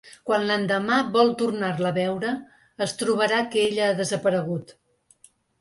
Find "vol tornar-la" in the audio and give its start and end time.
1.17-1.91